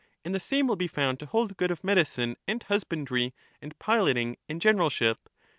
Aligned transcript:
And 0.25 0.33
the 0.33 0.39
same 0.39 0.65
will 0.65 0.75
be 0.75 0.87
found 0.87 1.19
to 1.19 1.27
hold 1.27 1.57
good 1.57 1.69
of 1.69 1.83
medicine 1.83 2.35
and 2.47 2.63
husbandry 2.63 3.35
and 3.61 3.77
piloting 3.77 4.37
and 4.49 4.59
generalship. 4.59 5.29